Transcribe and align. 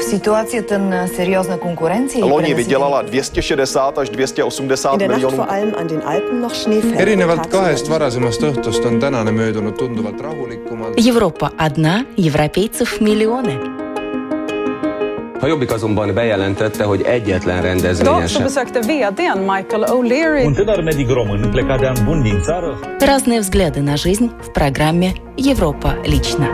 В 0.00 0.02
ситуацията 0.02 0.78
на 0.78 1.06
сериозна 1.08 1.58
конкуренция 1.58 2.24
Loni 2.24 2.54
vydělala 2.54 3.02
260 3.02 3.98
až 3.98 4.10
280 4.10 4.96
miljonů. 4.96 5.44
erinevalt 6.96 7.46
kahest 7.46 7.88
varasemast 7.88 8.42
õhtust 8.42 8.86
on 8.86 9.00
tänane 9.00 9.30
möödunud 9.30 9.76
tunduvalt 9.76 10.20
rahulikumalt. 10.20 10.94
Европа 11.08 11.50
одна, 11.58 12.04
европейцев 12.16 13.00
миллионы. 13.00 13.69
A 15.43 15.47
Jobbik 15.47 15.71
azonban 15.71 16.13
bejelentette, 16.13 16.83
hogy 16.83 17.01
egyetlen 17.01 17.61
rendezvényen 17.61 18.27
sem. 18.27 18.43
besökte 18.43 18.79
vdn 18.79 19.39
Michael 19.39 19.83
O'Leary 19.87 20.45
Un 20.45 20.53
tânăr 20.53 20.83
medic 20.83 21.09
român 21.09 21.49
plecat 21.51 21.79
de 21.79 21.87
an 21.87 21.97
bun 22.05 22.21
din 22.21 22.41
țară 22.41 22.79
Разные 22.99 23.39
взгляды 23.39 23.81
на 23.81 23.95
жизнь 23.95 24.29
в 24.41 24.51
программе 24.51 25.13
«Европа 25.37 25.95
лично». 26.05 26.47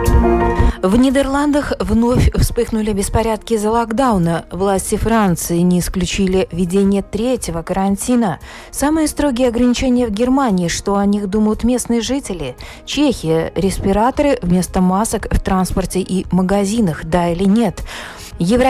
В 0.82 0.96
Нидерландах 0.96 1.72
вновь 1.80 2.30
вспыхнули 2.34 2.92
беспорядки 2.92 3.54
из-за 3.54 3.70
локдауна. 3.70 4.44
Власти 4.52 4.96
Франции 4.96 5.58
не 5.58 5.80
исключили 5.80 6.48
введение 6.52 7.02
третьего 7.02 7.62
карантина. 7.62 8.38
Самые 8.70 9.08
строгие 9.08 9.48
ограничения 9.48 10.06
в 10.06 10.10
Германии, 10.10 10.68
что 10.68 10.96
о 10.96 11.04
них 11.04 11.26
думают 11.26 11.64
местные 11.64 12.00
жители. 12.00 12.56
Чехия, 12.84 13.52
респираторы 13.56 14.38
вместо 14.40 14.80
масок 14.80 15.26
в 15.32 15.40
транспорте 15.40 16.00
и 16.00 16.26
магазинах, 16.30 17.04
да 17.04 17.28
или 17.28 17.44
нет. 17.44 17.82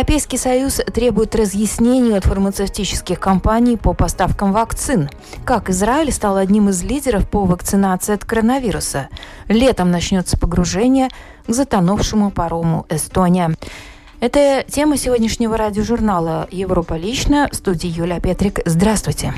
Европейский 0.09 0.39
Союз 0.39 0.81
требует 0.95 1.37
разъяснений 1.37 2.17
от 2.17 2.25
фармацевтических 2.25 3.21
компаний 3.21 3.77
по 3.77 3.93
поставкам 3.93 4.55
вакцин. 4.55 5.11
Как 5.45 5.69
Израиль 5.69 6.11
стал 6.13 6.39
одним 6.39 6.71
из 6.71 6.83
лидеров 6.83 7.29
по 7.29 7.45
вакцинации 7.45 8.15
от 8.15 8.25
коронавируса. 8.25 9.11
Летом 9.49 9.91
начнется 9.91 10.39
погружение 10.39 11.11
к 11.47 11.53
затонувшему 11.53 12.31
парому 12.31 12.87
Эстония. 12.89 13.55
Это 14.19 14.65
тема 14.67 14.97
сегодняшнего 14.97 15.59
радиожурнала 15.59 16.49
«Европа 16.51 16.95
лично». 16.95 17.51
В 17.53 17.57
студии 17.57 17.89
Юлия 17.89 18.19
Петрик. 18.19 18.61
Здравствуйте. 18.65 19.35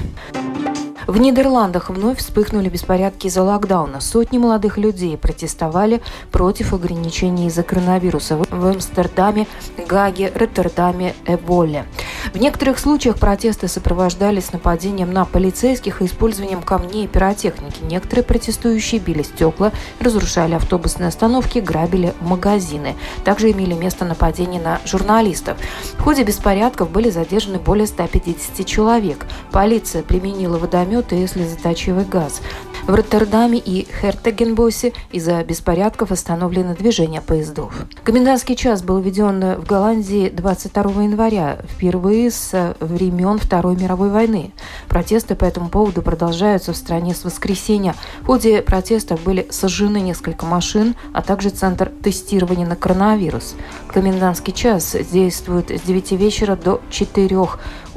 В 1.11 1.19
Нидерландах 1.19 1.91
вновь 1.91 2.19
вспыхнули 2.19 2.69
беспорядки 2.69 3.27
из-за 3.27 3.43
локдауна. 3.43 4.01
Сотни 4.01 4.39
молодых 4.39 4.79
людей 4.79 5.17
протестовали 5.17 6.03
против 6.31 6.73
ограничений 6.73 7.49
из-за 7.49 7.65
коронавируса 7.65 8.37
в 8.37 8.65
Амстердаме, 8.65 9.49
Гаге, 9.89 10.31
Роттердаме, 10.33 11.17
Эболе. 11.27 11.85
В 12.33 12.37
некоторых 12.39 12.79
случаях 12.79 13.19
протесты 13.19 13.67
сопровождались 13.67 14.53
нападением 14.53 15.13
на 15.13 15.25
полицейских 15.25 16.01
и 16.01 16.07
использованием 16.07 16.63
камней 16.63 17.05
и 17.05 17.09
пиротехники. 17.09 17.83
Некоторые 17.83 18.25
протестующие 18.25 19.01
били 19.01 19.23
стекла, 19.23 19.73
разрушали 19.99 20.55
автобусные 20.55 21.09
остановки, 21.09 21.59
грабили 21.59 22.15
магазины. 22.21 22.95
Также 23.25 23.51
имели 23.51 23.75
место 23.75 24.05
нападения 24.05 24.61
на 24.61 24.81
журналистов. 24.85 25.59
В 25.99 26.03
ходе 26.03 26.23
беспорядков 26.23 26.91
были 26.91 27.11
задержаны 27.11 27.59
более 27.59 27.89
150 27.89 28.65
человек. 28.65 29.27
Полиция 29.51 30.05
применила 30.05 30.57
водометы 30.57 31.21
и 31.21 31.27
слезоточивый 31.27 32.05
газ. 32.05 32.43
В 32.87 32.95
Роттердаме 32.95 33.59
и 33.59 33.87
Хертегенбосе 34.01 34.93
из-за 35.13 35.45
беспорядков 35.45 36.11
остановлено 36.11 36.75
движение 36.75 37.21
поездов. 37.21 37.73
Комендантский 38.03 38.57
час 38.57 38.83
был 38.83 38.99
введен 38.99 39.61
в 39.61 39.67
Голландии 39.67 40.29
22 40.29 41.03
января, 41.03 41.59
впервые 41.69 42.31
с 42.31 42.75
времен 42.81 43.39
Второй 43.39 43.77
мировой 43.77 44.11
войны. 44.11 44.53
Протесты 44.89 45.37
по 45.37 45.45
этому 45.45 45.69
поводу 45.69 46.03
продолжаются 46.03 46.73
в 46.73 46.77
стране 46.77 47.15
с 47.15 47.25
воскресенья. 47.25 47.95
В 48.23 48.27
ходе 48.27 48.63
протестов 48.63 49.23
были 49.23 49.47
сожжены 49.51 50.01
несколько 50.01 50.47
машин, 50.47 50.97
а 51.13 51.23
также 51.23 51.51
центр 51.51 51.93
тестирования 52.03 52.67
на 52.67 52.77
коронавирус. 52.77 53.55
Комендантский 53.89 54.53
час 54.53 54.97
действует 55.13 55.71
с 55.71 55.83
9 55.83 56.13
вечера 56.13 56.57
до 56.57 56.81
4 56.91 57.39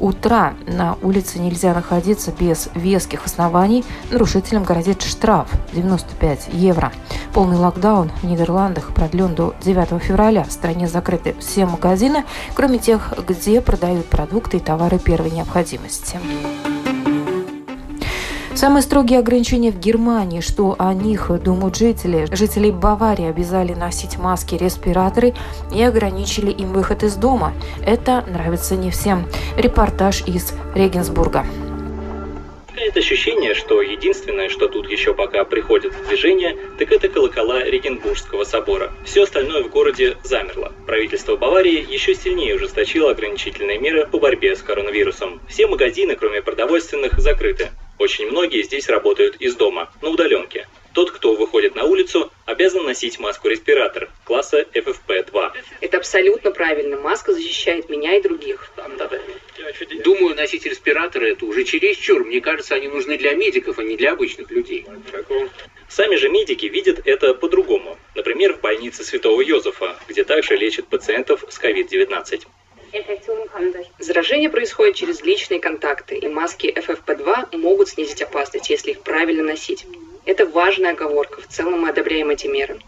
утра. 0.04 0.54
На 0.68 0.98
улице 1.02 1.40
нельзя 1.40 1.74
находиться 1.74 2.32
без 2.32 2.70
веских 2.76 3.26
оснований. 3.26 3.86
Нарушителям 4.12 4.64
грозит 4.64 5.02
штраф 5.02 5.48
95 5.74 6.50
евро. 6.52 6.92
Полный 7.34 7.58
локдаун 7.58 8.12
в 8.22 8.26
Нидерландах 8.26 8.94
продлен 8.94 9.34
до 9.34 9.56
9 9.64 10.02
февраля. 10.04 10.44
В 10.44 10.52
стране 10.52 10.88
закрыты 10.88 11.36
все 11.40 11.66
магазины, 11.66 12.26
кроме 12.54 12.80
тех, 12.80 13.14
где 13.26 13.62
продают 13.62 14.06
продукты 14.08 14.58
и 14.58 14.60
товары 14.60 15.00
первой 15.00 15.32
необходимости. 15.32 16.20
Самые 18.56 18.84
строгие 18.84 19.20
ограничения 19.20 19.72
в 19.72 19.80
Германии, 19.80 20.40
что 20.40 20.76
о 20.78 20.94
них 20.94 21.32
думают 21.42 21.76
жители. 21.76 22.28
Жителей 22.32 22.72
Баварии 22.72 23.28
обязали 23.28 23.74
носить 23.74 24.18
маски, 24.18 24.56
респираторы 24.56 25.34
и 25.74 25.82
ограничили 25.82 26.52
им 26.52 26.72
выход 26.72 27.04
из 27.04 27.16
дома. 27.16 27.54
Это 27.86 28.24
нравится 28.28 28.76
не 28.76 28.92
всем. 28.92 29.26
Репортаж 29.58 30.24
из 30.28 30.54
Регенсбурга. 30.76 31.46
Возникает 32.70 32.98
ощущение, 32.98 33.54
что 33.56 33.82
единственное, 33.82 34.50
что 34.50 34.68
тут 34.68 34.90
еще 34.90 35.14
пока 35.14 35.46
приходит 35.46 35.94
в 35.94 36.08
движение, 36.08 36.56
так 36.78 36.92
это 36.92 37.08
колокола 37.08 37.64
Регенбургского 37.64 38.44
собора. 38.44 38.92
Все 39.04 39.24
остальное 39.24 39.64
в 39.64 39.70
городе 39.70 40.16
замерло. 40.24 40.72
Правительство 40.86 41.36
Баварии 41.36 41.86
еще 41.92 42.14
сильнее 42.14 42.56
ужесточило 42.56 43.12
ограничительные 43.12 43.80
меры 43.80 44.06
по 44.06 44.20
борьбе 44.20 44.56
с 44.56 44.62
коронавирусом. 44.62 45.42
Все 45.48 45.66
магазины, 45.66 46.16
кроме 46.16 46.42
продовольственных, 46.42 47.20
закрыты. 47.20 47.72
Очень 48.04 48.32
многие 48.32 48.64
здесь 48.64 48.90
работают 48.90 49.38
из 49.38 49.56
дома, 49.56 49.90
на 50.02 50.10
удаленке. 50.10 50.68
Тот, 50.92 51.10
кто 51.10 51.36
выходит 51.36 51.74
на 51.76 51.86
улицу, 51.86 52.30
обязан 52.46 52.84
носить 52.84 53.18
маску-респиратор 53.18 54.10
класса 54.26 54.68
FFP2. 54.74 55.52
Это 55.80 55.98
абсолютно 56.00 56.52
правильно. 56.52 56.98
Маска 56.98 57.32
защищает 57.32 57.88
меня 57.88 58.18
и 58.18 58.22
других. 58.22 58.70
Думаю, 60.04 60.36
носить 60.36 60.66
респираторы 60.66 61.32
это 61.32 61.46
уже 61.46 61.64
чересчур. 61.64 62.26
Мне 62.26 62.42
кажется, 62.42 62.76
они 62.76 62.90
нужны 62.90 63.18
для 63.18 63.36
медиков, 63.36 63.80
а 63.80 63.84
не 63.84 63.96
для 63.96 64.12
обычных 64.12 64.52
людей. 64.52 64.86
Сами 65.88 66.18
же 66.18 66.28
медики 66.28 66.66
видят 66.66 67.00
это 67.06 67.34
по-другому. 67.34 67.98
Например, 68.16 68.54
в 68.54 68.60
больнице 68.60 69.06
Святого 69.06 69.40
Йозефа, 69.40 69.98
где 70.10 70.26
также 70.26 70.58
лечат 70.58 70.88
пациентов 70.88 71.46
с 71.48 71.58
COVID-19. 71.58 72.42
Заражение 74.00 74.50
происходит 74.50 74.96
через 74.96 75.22
личные 75.24 75.60
контакты, 75.60 76.16
и 76.16 76.28
маски 76.28 76.68
FFP2 76.68 77.58
могут 77.58 77.90
снизить 77.90 78.22
опасность, 78.22 78.70
если 78.70 78.92
их 78.92 79.02
правильно 79.02 79.44
носить. 79.44 79.86
Это 80.26 80.46
важная 80.46 80.92
оговорка. 80.92 81.42
В 81.42 81.48
целом 81.48 81.82
мы 81.82 81.90
одобряем 81.90 82.30
эти 82.30 82.48
меры. 82.48 82.80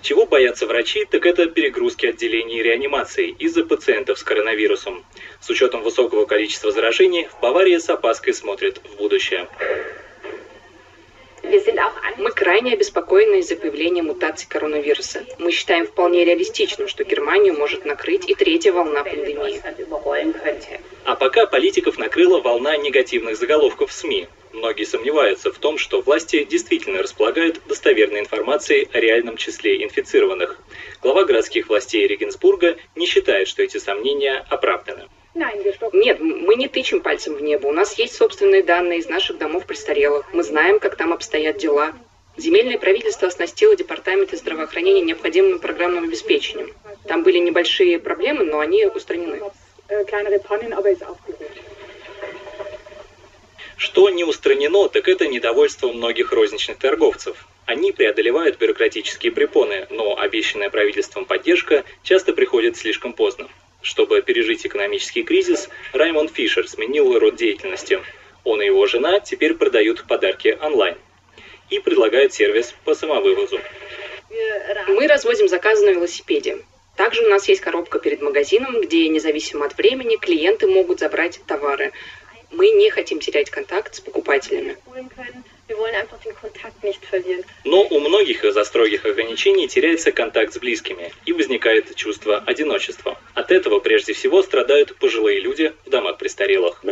Чего 0.00 0.26
боятся 0.26 0.66
врачи, 0.66 1.04
так 1.04 1.26
это 1.26 1.46
перегрузки 1.46 2.06
отделений 2.06 2.62
реанимации 2.62 3.30
из-за 3.30 3.64
пациентов 3.64 4.18
с 4.18 4.22
коронавирусом. 4.22 5.04
С 5.40 5.50
учетом 5.50 5.82
высокого 5.82 6.24
количества 6.24 6.70
заражений, 6.70 7.26
в 7.26 7.40
Баварии 7.40 7.78
с 7.78 7.88
опаской 7.88 8.32
смотрят 8.32 8.78
в 8.78 8.96
будущее. 8.96 9.48
Мы 12.18 12.30
крайне 12.30 12.72
обеспокоены 12.72 13.40
из-за 13.40 13.56
появления 13.56 14.02
мутаций 14.02 14.48
коронавируса. 14.48 15.24
Мы 15.38 15.50
считаем 15.50 15.86
вполне 15.86 16.24
реалистичным, 16.24 16.88
что 16.88 17.04
Германию 17.04 17.56
может 17.56 17.84
накрыть 17.84 18.28
и 18.28 18.34
третья 18.34 18.72
волна 18.72 19.04
пандемии. 19.04 19.62
А 21.04 21.16
пока 21.16 21.46
политиков 21.46 21.96
накрыла 21.96 22.40
волна 22.40 22.76
негативных 22.76 23.36
заголовков 23.36 23.90
в 23.90 23.94
СМИ. 23.94 24.28
Многие 24.52 24.84
сомневаются 24.84 25.52
в 25.52 25.58
том, 25.58 25.78
что 25.78 26.00
власти 26.00 26.44
действительно 26.44 27.02
располагают 27.02 27.60
достоверной 27.66 28.20
информацией 28.20 28.88
о 28.92 29.00
реальном 29.00 29.36
числе 29.36 29.82
инфицированных. 29.84 30.58
Глава 31.02 31.24
городских 31.24 31.68
властей 31.68 32.06
Регенсбурга 32.06 32.76
не 32.96 33.06
считает, 33.06 33.48
что 33.48 33.62
эти 33.62 33.78
сомнения 33.78 34.44
оправданы. 34.50 35.08
Нет, 35.92 36.20
мы 36.20 36.54
не 36.56 36.68
тычем 36.68 37.00
пальцем 37.00 37.34
в 37.34 37.42
небо. 37.42 37.66
У 37.66 37.72
нас 37.72 37.98
есть 37.98 38.14
собственные 38.16 38.62
данные 38.62 38.98
из 38.98 39.08
наших 39.08 39.38
домов 39.38 39.66
престарелых. 39.66 40.26
Мы 40.32 40.42
знаем, 40.42 40.80
как 40.80 40.96
там 40.96 41.12
обстоят 41.12 41.58
дела. 41.58 41.94
Земельное 42.36 42.78
правительство 42.78 43.28
оснастило 43.28 43.74
департаменты 43.74 44.36
здравоохранения 44.36 45.00
необходимым 45.00 45.58
программным 45.58 46.04
обеспечением. 46.04 46.72
Там 47.06 47.22
были 47.22 47.38
небольшие 47.38 47.98
проблемы, 47.98 48.44
но 48.44 48.60
они 48.60 48.86
устранены. 48.86 49.40
Что 53.76 54.10
не 54.10 54.24
устранено, 54.24 54.88
так 54.88 55.08
это 55.08 55.26
недовольство 55.26 55.92
многих 55.92 56.32
розничных 56.32 56.78
торговцев. 56.78 57.46
Они 57.64 57.92
преодолевают 57.92 58.58
бюрократические 58.58 59.30
препоны, 59.32 59.86
но 59.90 60.18
обещанная 60.18 60.70
правительством 60.70 61.24
поддержка 61.24 61.84
часто 62.02 62.32
приходит 62.32 62.76
слишком 62.76 63.12
поздно. 63.12 63.48
Чтобы 63.80 64.22
пережить 64.22 64.66
экономический 64.66 65.22
кризис, 65.22 65.68
Раймонд 65.92 66.32
Фишер 66.32 66.68
сменил 66.68 67.18
род 67.18 67.36
деятельности. 67.36 68.00
Он 68.44 68.60
и 68.60 68.66
его 68.66 68.86
жена 68.86 69.20
теперь 69.20 69.54
продают 69.54 70.06
подарки 70.06 70.58
онлайн 70.60 70.96
и 71.70 71.78
предлагают 71.78 72.32
сервис 72.32 72.74
по 72.84 72.94
самовывозу. 72.94 73.60
Мы 74.88 75.06
развозим 75.06 75.48
заказы 75.48 75.86
на 75.86 75.90
велосипеде. 75.90 76.58
Также 76.96 77.24
у 77.24 77.28
нас 77.28 77.48
есть 77.48 77.60
коробка 77.60 78.00
перед 78.00 78.20
магазином, 78.20 78.80
где, 78.80 79.08
независимо 79.08 79.66
от 79.66 79.76
времени, 79.78 80.16
клиенты 80.16 80.66
могут 80.66 80.98
забрать 80.98 81.40
товары. 81.46 81.92
Мы 82.50 82.70
не 82.70 82.90
хотим 82.90 83.20
терять 83.20 83.50
контакт 83.50 83.94
с 83.94 84.00
покупателями. 84.00 84.76
Но 87.64 87.82
у 87.82 88.00
многих 88.00 88.44
из-за 88.44 88.64
строгих 88.64 89.04
ограничений 89.04 89.68
теряется 89.68 90.12
контакт 90.12 90.54
с 90.54 90.58
близкими 90.58 91.12
и 91.26 91.32
возникает 91.32 91.94
чувство 91.94 92.38
одиночества. 92.38 93.18
От 93.34 93.50
этого 93.50 93.78
прежде 93.80 94.14
всего 94.14 94.42
страдают 94.42 94.96
пожилые 94.96 95.40
люди 95.40 95.74
в 95.84 95.90
домах 95.90 96.16
престарелых. 96.18 96.82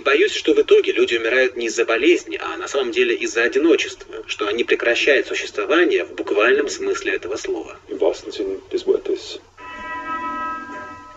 Боюсь, 0.00 0.32
что 0.32 0.52
в 0.52 0.60
итоге 0.60 0.92
люди 0.92 1.16
умирают 1.16 1.56
не 1.56 1.66
из-за 1.66 1.84
болезни, 1.84 2.38
а 2.40 2.56
на 2.58 2.68
самом 2.68 2.92
деле 2.92 3.14
из-за 3.14 3.42
одиночества, 3.42 4.22
что 4.26 4.46
они 4.48 4.64
прекращают 4.64 5.26
существование 5.26 6.04
в 6.04 6.14
буквальном 6.14 6.68
смысле 6.68 7.14
этого 7.14 7.36
слова. 7.36 7.78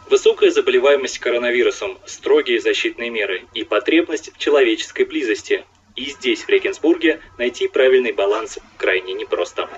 Высокая 0.10 0.50
заболеваемость 0.50 1.20
коронавирусом, 1.20 2.00
строгие 2.06 2.60
защитные 2.60 3.10
меры 3.12 3.44
и 3.54 3.64
потребность 3.64 4.34
в 4.34 4.38
человеческой 4.40 5.06
близости 5.06 5.64
и 6.00 6.12
здесь, 6.12 6.44
в 6.44 6.50
Регенсбурге, 6.50 7.20
найти 7.38 7.68
правильный 7.68 8.14
баланс 8.14 8.58
крайне 8.78 9.14
непросто. 9.14 9.70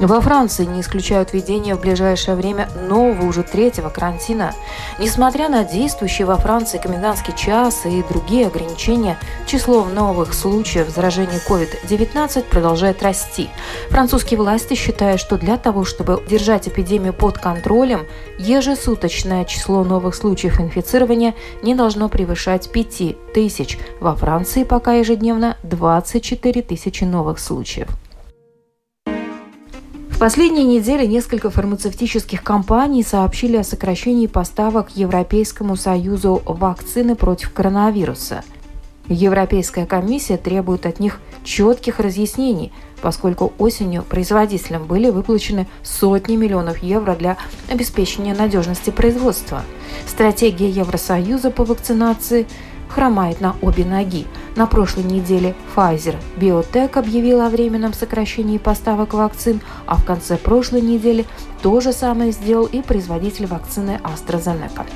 Во 0.00 0.18
Франции 0.22 0.64
не 0.64 0.80
исключают 0.80 1.34
введение 1.34 1.74
в 1.74 1.80
ближайшее 1.82 2.34
время 2.34 2.70
нового, 2.88 3.26
уже 3.26 3.42
третьего 3.42 3.90
карантина. 3.90 4.54
Несмотря 4.98 5.50
на 5.50 5.62
действующий 5.62 6.24
во 6.24 6.36
Франции 6.36 6.78
комендантский 6.78 7.34
час 7.36 7.82
и 7.84 8.02
другие 8.08 8.46
ограничения, 8.46 9.18
число 9.46 9.84
новых 9.84 10.32
случаев 10.32 10.88
заражения 10.88 11.38
COVID-19 11.46 12.44
продолжает 12.44 13.02
расти. 13.02 13.50
Французские 13.90 14.40
власти 14.40 14.72
считают, 14.72 15.20
что 15.20 15.36
для 15.36 15.58
того, 15.58 15.84
чтобы 15.84 16.24
держать 16.26 16.66
эпидемию 16.66 17.12
под 17.12 17.36
контролем, 17.36 18.06
ежесуточное 18.38 19.44
число 19.44 19.84
новых 19.84 20.14
случаев 20.14 20.60
инфицирования 20.60 21.34
не 21.62 21.74
должно 21.74 22.08
превышать 22.08 22.72
5 22.72 23.34
тысяч. 23.34 23.78
Во 24.00 24.16
Франции 24.16 24.64
пока 24.64 24.94
ежедневно 24.94 25.58
24 25.62 26.62
тысячи 26.62 27.04
новых 27.04 27.38
случаев 27.38 27.88
последние 30.20 30.66
недели 30.66 31.06
несколько 31.06 31.48
фармацевтических 31.48 32.42
компаний 32.42 33.02
сообщили 33.02 33.56
о 33.56 33.64
сокращении 33.64 34.26
поставок 34.26 34.90
Европейскому 34.94 35.76
Союзу 35.76 36.42
вакцины 36.44 37.16
против 37.16 37.54
коронавируса. 37.54 38.44
Европейская 39.08 39.86
комиссия 39.86 40.36
требует 40.36 40.84
от 40.84 41.00
них 41.00 41.20
четких 41.42 42.00
разъяснений, 42.00 42.70
поскольку 43.00 43.54
осенью 43.56 44.02
производителям 44.02 44.84
были 44.84 45.08
выплачены 45.08 45.66
сотни 45.82 46.36
миллионов 46.36 46.82
евро 46.82 47.14
для 47.14 47.38
обеспечения 47.70 48.34
надежности 48.34 48.90
производства. 48.90 49.62
Стратегия 50.06 50.68
Евросоюза 50.68 51.50
по 51.50 51.64
вакцинации– 51.64 52.46
хромает 52.90 53.40
на 53.40 53.56
обе 53.62 53.84
ноги. 53.84 54.26
На 54.56 54.66
прошлой 54.66 55.04
неделе 55.04 55.54
Pfizer 55.74 56.16
Biotech 56.36 56.98
объявила 56.98 57.46
о 57.46 57.50
временном 57.50 57.94
сокращении 57.94 58.58
поставок 58.58 59.14
вакцин, 59.14 59.60
а 59.86 59.96
в 59.96 60.04
конце 60.04 60.36
прошлой 60.36 60.80
недели 60.80 61.24
то 61.62 61.80
же 61.80 61.92
самое 61.92 62.32
сделал 62.32 62.66
и 62.66 62.82
производитель 62.82 63.46
вакцины 63.46 64.00
AstraZeneca. 64.02 64.86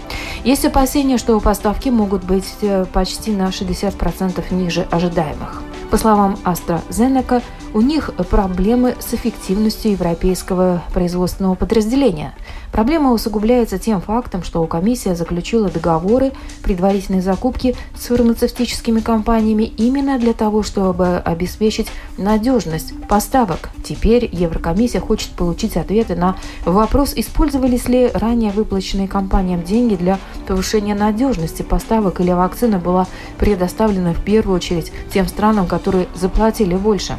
Есть 0.45 0.65
опасения, 0.65 1.19
что 1.19 1.39
поставки 1.41 1.89
могут 1.89 2.25
быть 2.25 2.56
э, 2.62 2.85
почти 2.93 3.33
на 3.33 3.49
60% 3.49 4.55
ниже 4.55 4.87
ожидаемых. 4.91 5.62
По 5.91 5.97
словам 5.97 6.37
AstraZeneca, 6.45 7.43
у 7.75 7.81
них 7.81 8.12
проблемы 8.31 8.94
с 9.00 9.12
эффективностью 9.12 9.91
европейского 9.91 10.82
производственного 10.94 11.56
подразделения. 11.56 12.32
Проблема 12.71 13.12
усугубляется 13.12 13.79
тем 13.79 14.00
фактом, 14.00 14.44
что 14.44 14.65
комиссия 14.67 15.17
заключила 15.17 15.69
договоры 15.69 16.32
предварительной 16.62 17.21
закупки 17.21 17.76
с 17.99 18.06
фармацевтическими 18.06 19.00
компаниями 19.00 19.65
именно 19.65 20.19
для 20.19 20.32
того, 20.32 20.62
чтобы 20.62 21.19
обеспечить 21.19 21.88
надежность 22.17 22.94
поставок. 23.09 23.71
Теперь 23.82 24.29
Еврокомиссия 24.32 25.00
хочет 25.00 25.31
получить 25.31 25.77
ответы 25.77 26.15
на 26.15 26.37
вопрос, 26.65 27.12
использовались 27.17 27.88
ли 27.88 28.09
ранее 28.15 28.53
выплаченные 28.53 29.09
компаниям 29.09 29.62
деньги 29.65 29.97
для 29.97 30.20
повышения 30.47 30.94
надежности 30.94 31.62
поставок 31.62 32.20
или 32.20 32.31
вакцина 32.31 32.79
была 32.79 33.09
предоставлена 33.38 34.15
в 34.15 34.20
первую 34.23 34.56
очередь 34.56 34.93
тем 35.12 35.27
странам, 35.27 35.67
которые 35.67 36.06
заплатили 36.15 36.77
больше. 36.77 37.19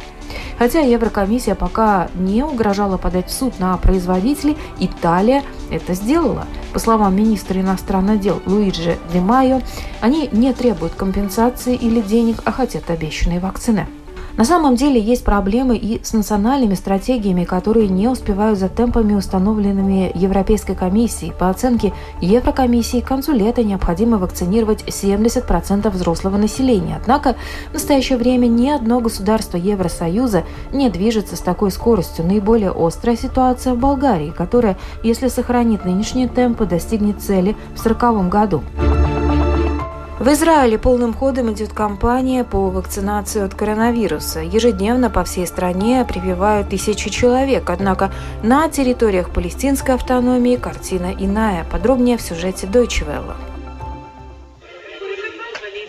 Хотя 0.58 0.80
Еврокомиссия 0.80 1.54
пока 1.54 2.08
не 2.14 2.42
угрожала 2.42 2.96
подать 2.96 3.28
в 3.28 3.32
суд 3.32 3.58
на 3.58 3.76
производителей, 3.76 4.56
Италия 4.78 5.42
это 5.70 5.94
сделала. 5.94 6.46
По 6.72 6.78
словам 6.78 7.14
министра 7.14 7.60
иностранных 7.60 8.20
дел 8.20 8.40
Луиджи 8.46 8.98
Майо, 9.14 9.60
они 10.00 10.28
не 10.32 10.52
требуют 10.52 10.94
компенсации 10.94 11.74
или 11.74 12.00
денег, 12.00 12.42
а 12.44 12.52
хотят 12.52 12.90
обещанные 12.90 13.40
вакцины. 13.40 13.86
На 14.36 14.44
самом 14.44 14.76
деле 14.76 15.00
есть 15.00 15.24
проблемы 15.24 15.78
и 15.78 16.04
с 16.04 16.12
национальными 16.12 16.74
стратегиями, 16.74 17.44
которые 17.44 17.88
не 17.88 18.06
успевают 18.08 18.58
за 18.58 18.68
темпами, 18.68 19.14
установленными 19.14 20.12
Европейской 20.14 20.74
комиссией. 20.74 21.32
По 21.32 21.48
оценке 21.48 21.94
Еврокомиссии, 22.20 23.00
к 23.00 23.06
концу 23.06 23.32
лета 23.32 23.64
необходимо 23.64 24.18
вакцинировать 24.18 24.82
70% 24.82 25.88
взрослого 25.88 26.36
населения. 26.36 26.98
Однако 27.00 27.36
в 27.70 27.74
настоящее 27.74 28.18
время 28.18 28.46
ни 28.46 28.68
одно 28.68 29.00
государство 29.00 29.56
Евросоюза 29.56 30.44
не 30.70 30.90
движется 30.90 31.36
с 31.36 31.40
такой 31.40 31.70
скоростью. 31.70 32.26
Наиболее 32.26 32.72
острая 32.76 33.16
ситуация 33.16 33.72
в 33.72 33.78
Болгарии, 33.78 34.34
которая, 34.36 34.76
если 35.02 35.28
сохранит 35.28 35.86
нынешние 35.86 36.28
темпы, 36.28 36.66
достигнет 36.66 37.22
цели 37.22 37.56
в 37.74 37.82
2040 37.82 38.28
году. 38.28 38.62
В 40.18 40.32
Израиле 40.32 40.78
полным 40.78 41.12
ходом 41.12 41.52
идет 41.52 41.74
кампания 41.74 42.42
по 42.42 42.70
вакцинации 42.70 43.42
от 43.42 43.54
коронавируса. 43.54 44.40
Ежедневно 44.40 45.10
по 45.10 45.24
всей 45.24 45.46
стране 45.46 46.06
прививают 46.08 46.70
тысячи 46.70 47.10
человек. 47.10 47.68
Однако 47.68 48.10
на 48.42 48.66
территориях 48.70 49.30
палестинской 49.30 49.94
автономии 49.94 50.56
картина 50.56 51.14
иная. 51.18 51.66
Подробнее 51.70 52.16
в 52.16 52.22
сюжете 52.22 52.66
Deutsche 52.66 53.04
Welle. 53.06 53.34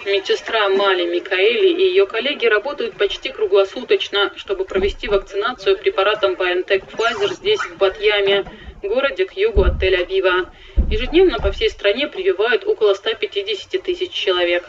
Медсестра 0.05 0.67
Мали 0.69 1.05
Микаэли 1.05 1.69
и 1.69 1.89
ее 1.89 2.05
коллеги 2.05 2.47
работают 2.47 2.97
почти 2.97 3.29
круглосуточно, 3.31 4.33
чтобы 4.35 4.65
провести 4.65 5.07
вакцинацию 5.07 5.77
препаратом 5.77 6.33
BioNTech 6.33 6.83
Pfizer 6.91 7.33
здесь, 7.33 7.61
в 7.61 7.77
Батьяме, 7.77 8.43
городе 8.83 9.25
к 9.25 9.33
югу 9.33 9.63
от 9.63 9.81
Тель-Авива. 9.81 10.47
Ежедневно 10.89 11.37
по 11.39 11.51
всей 11.51 11.69
стране 11.69 12.07
прививают 12.07 12.65
около 12.65 12.93
150 12.93 13.81
тысяч 13.83 14.11
человек. 14.11 14.63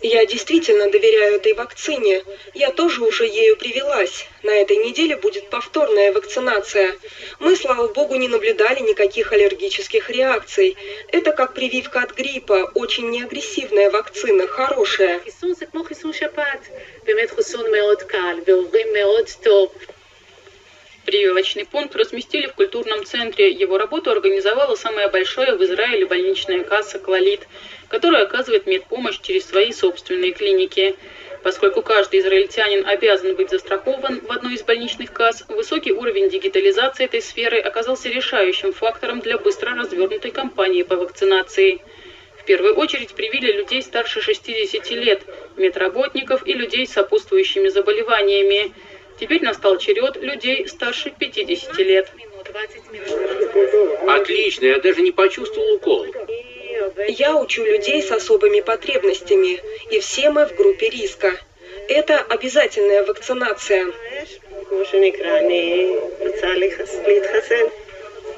Я 0.00 0.24
действительно 0.24 0.90
доверяю 0.90 1.36
этой 1.36 1.52
вакцине. 1.52 2.24
Я 2.54 2.70
тоже 2.70 3.04
уже 3.04 3.26
ею 3.26 3.58
привелась. 3.58 4.26
На 4.42 4.50
этой 4.50 4.78
неделе 4.78 5.16
будет 5.16 5.50
повторная 5.50 6.10
вакцинация. 6.12 6.96
Мы, 7.38 7.54
слава 7.56 7.88
богу, 7.88 8.14
не 8.14 8.28
наблюдали 8.28 8.80
никаких 8.80 9.30
аллергических 9.32 10.08
реакций. 10.08 10.76
Это 11.08 11.32
как 11.32 11.52
прививка 11.52 12.00
от 12.00 12.14
гриппа. 12.14 12.70
Очень 12.74 13.10
неагрессивная 13.10 13.90
вакцина, 13.90 14.46
хорошая. 14.46 15.20
Прививочный 21.04 21.64
пункт 21.64 21.96
разместили 21.96 22.46
в 22.46 22.54
культурном 22.54 23.04
центре. 23.04 23.50
Его 23.50 23.76
работу 23.76 24.10
организовала 24.12 24.76
самая 24.76 25.08
большая 25.08 25.56
в 25.56 25.64
Израиле 25.64 26.06
больничная 26.06 26.62
касса 26.62 27.00
«Клалит», 27.00 27.48
которая 27.88 28.22
оказывает 28.22 28.66
медпомощь 28.66 29.18
через 29.20 29.46
свои 29.46 29.72
собственные 29.72 30.32
клиники. 30.32 30.94
Поскольку 31.42 31.82
каждый 31.82 32.20
израильтянин 32.20 32.86
обязан 32.86 33.34
быть 33.34 33.50
застрахован 33.50 34.20
в 34.20 34.30
одной 34.30 34.54
из 34.54 34.62
больничных 34.62 35.12
касс, 35.12 35.44
высокий 35.48 35.90
уровень 35.90 36.30
дигитализации 36.30 37.06
этой 37.06 37.20
сферы 37.20 37.58
оказался 37.58 38.08
решающим 38.08 38.72
фактором 38.72 39.18
для 39.18 39.38
быстро 39.38 39.74
развернутой 39.74 40.30
кампании 40.30 40.84
по 40.84 40.94
вакцинации. 40.94 41.82
В 42.38 42.44
первую 42.44 42.76
очередь 42.76 43.14
привили 43.14 43.50
людей 43.50 43.82
старше 43.82 44.20
60 44.20 44.90
лет, 44.90 45.22
медработников 45.56 46.46
и 46.46 46.52
людей 46.52 46.86
с 46.86 46.92
сопутствующими 46.92 47.68
заболеваниями. 47.68 48.72
Теперь 49.18 49.42
настал 49.42 49.78
черед 49.78 50.16
людей 50.16 50.66
старше 50.68 51.10
50 51.10 51.78
лет. 51.78 52.12
Отлично, 54.06 54.66
я 54.66 54.78
даже 54.78 55.02
не 55.02 55.12
почувствовал 55.12 55.74
укол. 55.74 56.06
Я 57.08 57.36
учу 57.36 57.64
людей 57.64 58.02
с 58.02 58.10
особыми 58.10 58.60
потребностями, 58.60 59.60
и 59.90 60.00
все 60.00 60.30
мы 60.30 60.46
в 60.46 60.54
группе 60.56 60.88
риска. 60.88 61.38
Это 61.88 62.18
обязательная 62.20 63.04
вакцинация. 63.04 63.86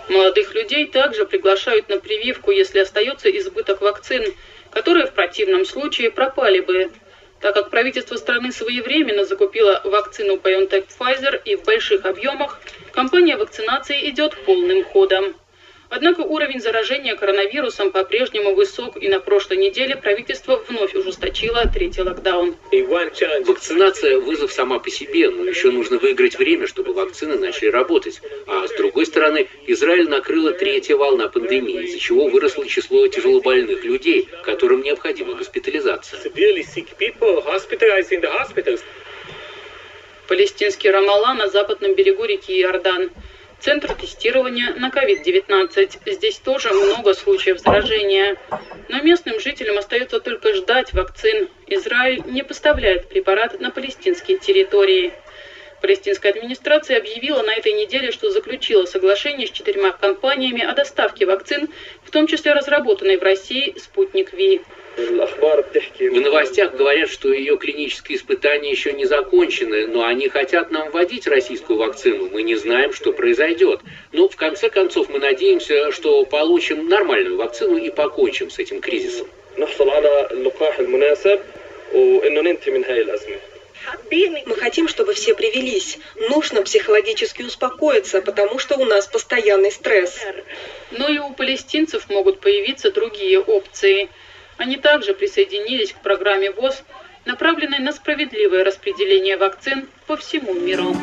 Молодых 0.08 0.54
людей 0.54 0.86
также 0.86 1.24
приглашают 1.24 1.88
на 1.88 1.98
прививку, 1.98 2.50
если 2.50 2.80
остается 2.80 3.30
избыток 3.30 3.80
вакцин, 3.80 4.34
которые 4.70 5.06
в 5.06 5.12
противном 5.12 5.64
случае 5.64 6.10
пропали 6.10 6.60
бы. 6.60 6.90
Так 7.44 7.52
как 7.52 7.68
правительство 7.68 8.16
страны 8.16 8.52
своевременно 8.52 9.26
закупило 9.26 9.82
вакцину 9.84 10.36
BioNTech 10.36 10.86
Pfizer 10.88 11.38
и 11.44 11.56
в 11.56 11.64
больших 11.64 12.06
объемах, 12.06 12.58
кампания 12.90 13.36
вакцинации 13.36 14.08
идет 14.08 14.34
полным 14.46 14.82
ходом. 14.82 15.34
Однако 15.96 16.22
уровень 16.22 16.60
заражения 16.60 17.14
коронавирусом 17.14 17.92
по-прежнему 17.92 18.52
высок, 18.56 19.00
и 19.00 19.08
на 19.08 19.20
прошлой 19.20 19.58
неделе 19.58 19.94
правительство 19.94 20.60
вновь 20.68 20.92
ужесточило 20.96 21.70
третий 21.72 22.02
локдаун. 22.02 22.56
Вакцинация– 23.46 24.18
вызов 24.20 24.52
сама 24.52 24.80
по 24.80 24.90
себе, 24.90 25.30
но 25.30 25.44
еще 25.44 25.70
нужно 25.70 25.98
выиграть 25.98 26.36
время, 26.36 26.66
чтобы 26.66 26.94
вакцины 26.94 27.38
начали 27.38 27.68
работать. 27.68 28.20
А 28.48 28.66
с 28.66 28.72
другой 28.72 29.06
стороны, 29.06 29.46
Израиль 29.68 30.08
накрыла 30.08 30.52
третья 30.52 30.96
волна 30.96 31.28
пандемии, 31.28 31.84
из-за 31.84 32.00
чего 32.00 32.26
выросло 32.26 32.66
число 32.66 33.06
тяжелобольных 33.06 33.84
людей, 33.84 34.28
которым 34.42 34.82
необходима 34.82 35.34
госпитализация. 35.34 36.18
Палестинский 40.26 40.90
Рамалла 40.90 41.34
на 41.34 41.48
западном 41.48 41.94
берегу 41.94 42.24
реки 42.24 42.60
Иордан. 42.60 43.10
Центр 43.60 43.94
тестирования 43.94 44.74
на 44.74 44.90
COVID-19. 44.90 46.00
Здесь 46.06 46.38
тоже 46.38 46.72
много 46.72 47.14
случаев 47.14 47.60
заражения. 47.60 48.36
Но 48.88 49.00
местным 49.02 49.40
жителям 49.40 49.78
остается 49.78 50.20
только 50.20 50.54
ждать 50.54 50.92
вакцин. 50.92 51.48
Израиль 51.66 52.22
не 52.26 52.42
поставляет 52.42 53.08
препарат 53.08 53.60
на 53.60 53.70
палестинские 53.70 54.38
территории. 54.38 55.12
Палестинская 55.80 56.32
администрация 56.32 56.98
объявила 56.98 57.42
на 57.42 57.54
этой 57.54 57.72
неделе, 57.72 58.10
что 58.10 58.30
заключила 58.30 58.86
соглашение 58.86 59.46
с 59.46 59.50
четырьмя 59.50 59.92
компаниями 59.92 60.62
о 60.62 60.72
доставке 60.72 61.26
вакцин, 61.26 61.68
в 62.02 62.10
том 62.10 62.26
числе 62.26 62.54
разработанной 62.54 63.18
в 63.18 63.22
России 63.22 63.74
«Спутник 63.78 64.32
Ви». 64.32 64.62
В 64.96 66.20
новостях 66.20 66.74
говорят, 66.74 67.10
что 67.10 67.32
ее 67.32 67.56
клинические 67.56 68.16
испытания 68.16 68.70
еще 68.70 68.92
не 68.92 69.06
закончены, 69.06 69.88
но 69.88 70.04
они 70.04 70.28
хотят 70.28 70.70
нам 70.70 70.90
вводить 70.90 71.26
российскую 71.26 71.78
вакцину. 71.78 72.28
Мы 72.30 72.42
не 72.42 72.54
знаем, 72.54 72.92
что 72.92 73.12
произойдет. 73.12 73.80
Но 74.12 74.28
в 74.28 74.36
конце 74.36 74.70
концов 74.70 75.08
мы 75.08 75.18
надеемся, 75.18 75.90
что 75.90 76.24
получим 76.24 76.88
нормальную 76.88 77.36
вакцину 77.36 77.76
и 77.76 77.90
покончим 77.90 78.50
с 78.50 78.58
этим 78.58 78.80
кризисом. 78.80 79.26
Мы 84.46 84.54
хотим, 84.56 84.88
чтобы 84.88 85.14
все 85.14 85.34
привелись. 85.34 85.98
Нужно 86.30 86.62
психологически 86.62 87.42
успокоиться, 87.42 88.22
потому 88.22 88.58
что 88.58 88.78
у 88.78 88.84
нас 88.84 89.06
постоянный 89.06 89.72
стресс. 89.72 90.20
Но 90.92 91.08
и 91.08 91.18
у 91.18 91.34
палестинцев 91.34 92.08
могут 92.08 92.40
появиться 92.40 92.92
другие 92.92 93.40
опции– 93.40 94.08
они 94.56 94.76
также 94.76 95.14
присоединились 95.14 95.92
к 95.92 96.00
программе 96.00 96.50
ВОЗ, 96.50 96.82
направленной 97.24 97.78
на 97.78 97.92
справедливое 97.92 98.64
распределение 98.64 99.36
вакцин 99.36 99.88
по 100.06 100.16
всему 100.16 100.54
миру. 100.54 100.94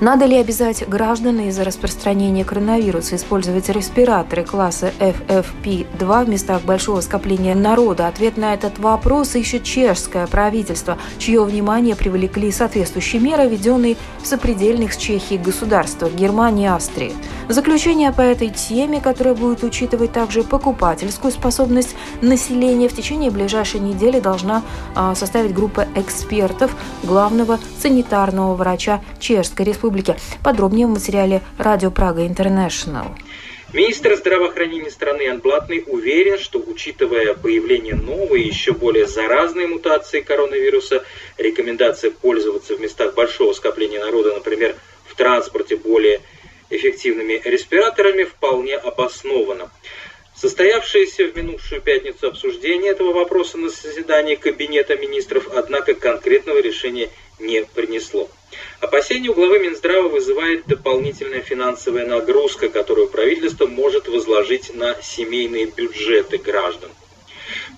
Надо 0.00 0.24
ли 0.24 0.38
обязать 0.38 0.88
граждан 0.88 1.40
из-за 1.40 1.62
распространения 1.62 2.42
коронавируса 2.42 3.16
использовать 3.16 3.68
респираторы 3.68 4.44
класса 4.44 4.92
FFP2 4.98 6.24
в 6.24 6.28
местах 6.28 6.62
большого 6.62 7.02
скопления 7.02 7.54
народа? 7.54 8.08
Ответ 8.08 8.38
на 8.38 8.54
этот 8.54 8.78
вопрос 8.78 9.34
ищет 9.34 9.62
чешское 9.62 10.26
правительство, 10.26 10.96
чье 11.18 11.44
внимание 11.44 11.96
привлекли 11.96 12.50
соответствующие 12.50 13.20
меры, 13.20 13.46
введенные 13.46 13.98
в 14.22 14.26
сопредельных 14.26 14.94
с 14.94 14.96
Чехией 14.96 15.38
государствах 15.38 16.14
Германии 16.14 16.64
и 16.64 16.68
Австрии. 16.68 17.12
Заключение 17.50 18.10
по 18.10 18.22
этой 18.22 18.48
теме, 18.48 19.02
которое 19.02 19.34
будет 19.34 19.64
учитывать 19.64 20.12
также 20.12 20.44
покупательскую 20.44 21.30
способность 21.30 21.94
населения, 22.22 22.88
в 22.88 22.94
течение 22.94 23.30
ближайшей 23.30 23.80
недели 23.80 24.18
должна 24.18 24.62
а, 24.94 25.14
составить 25.14 25.52
группа 25.52 25.86
экспертов 25.94 26.74
главного 27.02 27.58
санитарного 27.82 28.54
врача 28.54 29.00
Чешской 29.18 29.66
Республики 29.66 29.89
республики. 29.90 30.16
Подробнее 30.42 30.86
в 30.86 30.90
материале 30.90 31.42
«Радио 31.58 31.90
Прага 31.90 32.26
Интернешнл». 32.26 33.14
Министр 33.72 34.16
здравоохранения 34.16 34.90
страны 34.90 35.22
Ян 35.22 35.38
Блатный 35.38 35.84
уверен, 35.86 36.38
что 36.38 36.58
учитывая 36.58 37.34
появление 37.34 37.94
новой, 37.94 38.42
еще 38.42 38.72
более 38.72 39.06
заразной 39.06 39.68
мутации 39.68 40.20
коронавируса, 40.22 41.04
рекомендация 41.38 42.10
пользоваться 42.10 42.76
в 42.76 42.80
местах 42.80 43.14
большого 43.14 43.52
скопления 43.52 44.00
народа, 44.00 44.34
например, 44.34 44.74
в 45.06 45.14
транспорте 45.14 45.76
более 45.76 46.20
эффективными 46.68 47.40
респираторами, 47.44 48.24
вполне 48.24 48.76
обоснована. 48.76 49.70
Состоявшееся 50.34 51.26
в 51.26 51.36
минувшую 51.36 51.80
пятницу 51.80 52.26
обсуждение 52.26 52.92
этого 52.92 53.12
вопроса 53.12 53.56
на 53.56 53.68
заседании 53.68 54.34
Кабинета 54.34 54.96
министров, 54.96 55.48
однако, 55.54 55.94
конкретного 55.94 56.60
решения 56.60 57.08
не 57.40 57.64
принесло. 57.64 58.28
Опасения 58.80 59.30
у 59.30 59.34
главы 59.34 59.58
Минздрава 59.60 60.08
вызывает 60.08 60.66
дополнительная 60.66 61.40
финансовая 61.40 62.06
нагрузка, 62.06 62.68
которую 62.68 63.08
правительство 63.08 63.66
может 63.66 64.08
возложить 64.08 64.74
на 64.74 64.96
семейные 65.02 65.66
бюджеты 65.66 66.38
граждан. 66.38 66.90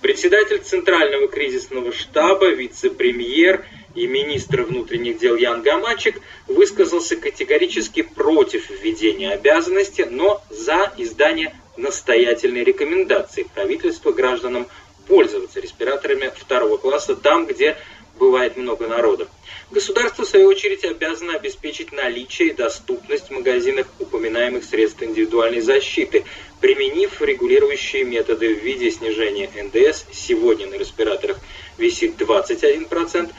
Председатель 0.01 0.59
Центрального 0.59 1.27
кризисного 1.27 1.91
штаба, 1.91 2.49
вице-премьер 2.49 3.65
и 3.95 4.07
министр 4.07 4.63
внутренних 4.63 5.19
дел 5.19 5.35
Ян 5.35 5.61
Гамачик 5.61 6.19
высказался 6.47 7.15
категорически 7.15 8.01
против 8.01 8.69
введения 8.69 9.31
обязанности, 9.31 10.07
но 10.09 10.43
за 10.49 10.91
издание 10.97 11.55
настоятельной 11.77 12.63
рекомендации 12.63 13.47
правительства 13.53 14.11
гражданам 14.11 14.67
пользоваться 15.07 15.59
респираторами 15.59 16.31
второго 16.35 16.77
класса 16.77 17.15
там, 17.15 17.45
где 17.45 17.77
бывает 18.17 18.57
много 18.57 18.87
народа. 18.87 19.27
Государство, 19.73 20.23
в 20.23 20.29
свою 20.29 20.49
очередь, 20.49 20.85
обязано 20.85 21.33
обеспечить 21.33 21.91
наличие 21.91 22.49
и 22.49 22.53
доступность 22.53 23.29
в 23.29 23.31
магазинах 23.31 23.87
упоминаемых 23.97 24.63
средств 24.63 25.01
индивидуальной 25.01 25.61
защиты, 25.61 26.25
применив 26.61 27.19
регулирующие 27.19 28.03
методы 28.03 28.53
в 28.53 28.63
виде 28.63 28.91
снижения 28.91 29.49
НДС, 29.55 30.05
сегодня 30.11 30.67
на 30.67 30.75
респираторах 30.75 31.39
висит 31.79 32.21
21%, 32.21 33.31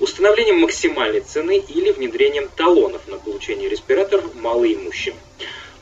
установлением 0.00 0.58
максимальной 0.58 1.20
цены 1.20 1.62
или 1.68 1.92
внедрением 1.92 2.48
талонов 2.48 3.06
на 3.06 3.18
получение 3.18 3.68
респираторов 3.68 4.34
малоимущим. 4.34 5.14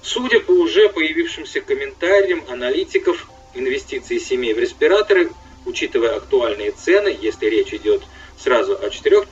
Судя 0.03 0.41
по 0.41 0.51
уже 0.51 0.91
появившимся 0.91 1.63
комментариям 1.63 2.45
аналитиков, 2.51 3.27
инвестиции 3.55 4.19
семей 4.19 4.53
в 4.53 4.59
респираторы, 4.59 5.31
учитывая 5.65 6.17
актуальные 6.17 6.73
цены, 6.73 7.17
если 7.23 7.47
речь 7.47 7.73
идет 7.73 8.03
сразу 8.37 8.79
о 8.79 8.91
четырех 8.91 9.25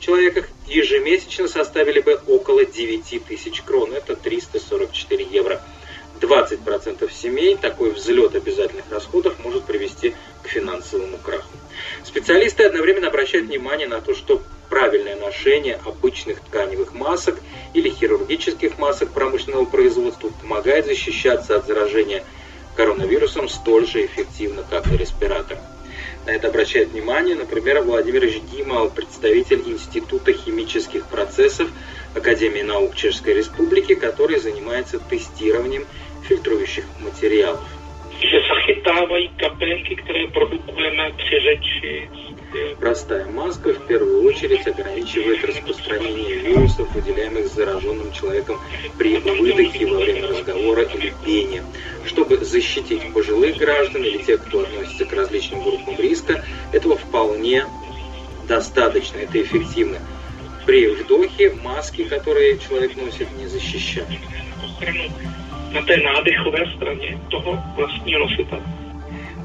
человеках, 0.00 0.48
ежемесячно 0.66 1.48
составили 1.48 2.00
бы 2.00 2.20
около 2.26 2.64
9 2.64 3.24
тысяч 3.24 3.62
крон, 3.62 3.92
это 3.92 4.16
344 4.16 5.26
евро. 5.30 5.60
20% 6.20 7.12
семей 7.12 7.56
такой 7.56 7.90
взлет 7.90 8.34
обязательных 8.34 8.90
расходов 8.90 9.38
может 9.44 9.64
привести 9.64 10.14
к 10.42 10.48
финансовому 10.48 11.16
краху. 11.18 11.48
Специалисты 12.04 12.64
одновременно 12.64 13.08
обращают 13.08 13.46
внимание 13.46 13.86
на 13.86 14.00
то, 14.00 14.14
что 14.14 14.42
правильное 14.68 15.16
ношение 15.16 15.80
обычных 15.84 16.40
тканевых 16.40 16.92
масок 16.92 17.38
или 17.72 17.88
хирургических 17.88 18.78
масок 18.78 19.10
промышленного 19.10 19.64
производства 19.64 20.28
помогает 20.28 20.86
защищаться 20.86 21.56
от 21.56 21.66
заражения 21.66 22.24
коронавирусом 22.76 23.48
столь 23.48 23.86
же 23.86 24.04
эффективно, 24.04 24.64
как 24.68 24.86
и 24.92 24.96
респиратор. 24.96 25.58
На 26.28 26.32
это 26.32 26.48
обращает 26.48 26.88
внимание, 26.92 27.34
например, 27.34 27.80
Владимир 27.84 28.28
Ждимов, 28.28 28.92
представитель 28.94 29.62
Института 29.64 30.30
химических 30.34 31.06
процессов 31.06 31.70
Академии 32.14 32.60
наук 32.60 32.94
Чешской 32.96 33.32
Республики, 33.32 33.94
который 33.94 34.38
занимается 34.38 34.98
тестированием 34.98 35.86
фильтрующих 36.28 36.84
материалов. 37.00 37.64
že 38.20 38.40
zachytávají 38.48 39.28
kapénky, 39.28 39.96
které 39.96 40.26
produkujeme 40.26 41.12
při 41.16 41.36
řeči, 41.40 42.08
Простая 42.80 43.26
маска 43.26 43.74
в 43.74 43.86
первую 43.86 44.24
очередь 44.24 44.66
ограничивает 44.66 45.44
распространение 45.44 46.36
вирусов, 46.36 46.90
выделяемых 46.94 47.48
зараженным 47.48 48.10
человеком 48.12 48.58
при 48.96 49.18
выдохе 49.18 49.86
во 49.86 49.98
время 49.98 50.28
разговора 50.28 50.82
или 50.82 51.12
пения. 51.24 51.62
Чтобы 52.06 52.38
защитить 52.38 53.12
пожилых 53.12 53.56
граждан 53.58 54.02
или 54.02 54.18
тех, 54.18 54.44
кто 54.46 54.60
относится 54.60 55.04
к 55.04 55.12
различным 55.12 55.62
группам 55.62 55.96
риска, 55.98 56.42
этого 56.72 56.96
вполне 56.96 57.66
достаточно, 58.46 59.18
это 59.18 59.42
эффективно. 59.42 59.98
При 60.64 60.86
вдохе 60.86 61.50
маски, 61.62 62.04
которые 62.04 62.58
человек 62.58 62.96
носит, 62.96 63.28
не 63.36 63.46
защищают. 63.46 64.08
На 65.72 65.82
té 65.82 65.96
nádechové 65.96 66.64
straně 66.76 67.20
toho 67.28 67.58
vlastního 67.76 68.20
nositele. 68.20 68.77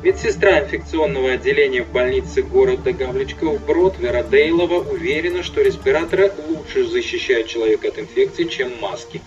Медсестра 0.04 0.60
инфекционного 0.60 1.32
отделения 1.32 1.82
в 1.82 1.90
больнице 1.90 2.42
города 2.42 2.92
Гавличков 2.92 3.66
Брод 3.66 3.98
Вера 4.00 4.22
Дейлова 4.22 4.80
уверена, 4.80 5.44
что 5.44 5.62
респираторы 5.62 6.30
лучше 6.50 6.86
защищают 6.86 7.48
человека 7.48 7.88
от 7.88 8.00
инфекции, 8.00 8.44
чем 8.44 8.74
маски. 8.82 9.22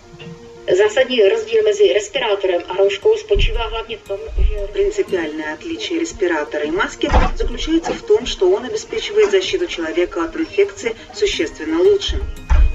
Zásadní 0.69 1.29
rozdíl 1.29 1.63
mezi 1.63 1.93
respirátorem 1.93 2.63
a 2.69 2.77
rouškou 2.77 3.17
spočívá 3.17 3.69
hlavně 3.69 3.97
v 3.97 4.09
tom, 4.09 4.19
že... 4.39 4.69
Принципиальное 4.73 5.55
отличие 5.55 6.01
респиратора 6.01 6.65
и 6.65 6.71
маски 6.71 7.09
заключается 7.37 7.93
в 7.93 8.03
том, 8.03 8.27
что 8.27 8.51
он 8.51 8.65
обеспечивает 8.65 9.31
защиту 9.31 9.67
человека 9.67 10.25
от 10.25 10.37
инфекции 10.37 10.95
существенно 11.15 11.81
лучше. 11.81 12.21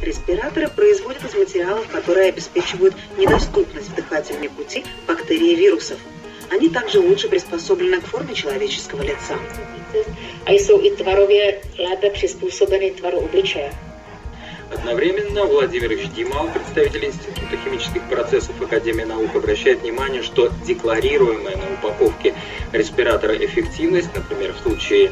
Респираторы 0.01 0.69
производят 0.69 1.23
из 1.23 1.35
материалов, 1.35 1.87
которые 1.89 2.29
обеспечивают 2.29 2.95
недоступность 3.17 3.89
в 3.89 3.95
дыхательные 3.95 4.49
пути 4.49 4.83
бактерий 5.07 5.53
и 5.53 5.55
вирусов. 5.55 5.99
Они 6.51 6.67
также 6.67 6.99
лучше 6.99 7.29
приспособлены 7.29 8.01
к 8.01 8.05
форме 8.05 8.33
человеческого 8.35 9.03
лица. 9.03 9.39
A 10.45 10.51
jsou 10.51 10.81
i 10.81 10.91
tvarově 10.91 11.61
lépe 11.79 12.09
přizpůsobeny 12.09 12.91
tvaru 12.91 13.17
obličeje. 13.17 13.71
Одновременно 14.73 15.45
Владимир 15.45 15.97
Ждимал, 15.99 16.49
представитель 16.49 17.05
Института 17.05 17.57
химических 17.63 18.01
процессов 18.09 18.61
Академии 18.61 19.03
наук, 19.03 19.35
обращает 19.35 19.81
внимание, 19.81 20.23
что 20.23 20.49
декларируемая 20.65 21.57
на 21.57 21.73
упаковке 21.73 22.33
респиратора 22.71 23.35
эффективность, 23.35 24.15
например, 24.15 24.53
в 24.53 24.63
случае 24.63 25.11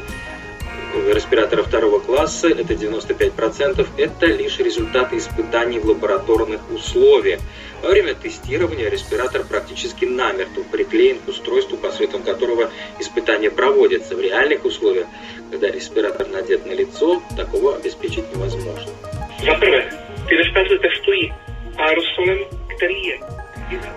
респиратора 1.12 1.62
второго 1.62 2.00
класса, 2.00 2.48
это 2.48 2.74
95%, 2.74 3.86
это 3.96 4.26
лишь 4.26 4.58
результаты 4.58 5.18
испытаний 5.18 5.78
в 5.78 5.86
лабораторных 5.86 6.60
условиях. 6.70 7.40
Во 7.82 7.90
время 7.90 8.14
тестирования 8.14 8.90
респиратор 8.90 9.44
практически 9.44 10.04
намертво 10.04 10.62
приклеен 10.70 11.18
к 11.18 11.28
устройству, 11.28 11.76
посредством 11.78 12.22
которого 12.22 12.70
испытания 12.98 13.50
проводятся. 13.50 14.16
В 14.16 14.20
реальных 14.20 14.64
условиях, 14.64 15.06
когда 15.50 15.68
респиратор 15.68 16.28
надет 16.28 16.66
на 16.66 16.72
лицо, 16.72 17.22
такого 17.36 17.76
обеспечить 17.76 18.24
невозможно. 18.34 18.92
Prvé, 19.40 19.88
ty 20.28 20.36
respirátory 20.36 20.78
testují 20.78 21.32
aerosolem, 21.76 22.38
který 22.76 23.04
je 23.04 23.39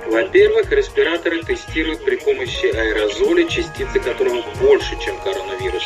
Во-первых, 0.08 0.72
респираторы 0.72 1.42
тестируют 1.44 2.04
при 2.06 2.18
помощи 2.18 2.66
аэрозоля, 2.66 3.48
частицы 3.48 4.00
которого 4.00 4.44
больше, 4.62 4.98
чем 5.04 5.18
коронавирус. 5.22 5.84